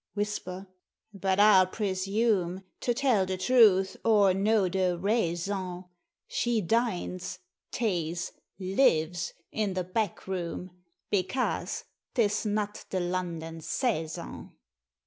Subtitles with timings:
[0.15, 0.65] (whisper)
[1.13, 5.85] but I'll presume To tell the truth, or know the raison.
[6.27, 7.37] She dines
[7.69, 10.71] tays lives in the back room,
[11.11, 11.83] Bekase
[12.15, 14.53] 'tis not the London saison."